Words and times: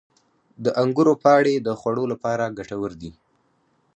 •د 0.63 0.65
انګورو 0.81 1.13
پاڼې 1.23 1.55
د 1.57 1.67
خوړو 1.79 2.03
لپاره 2.13 2.53
ګټور 2.57 2.91
دي. 3.01 3.11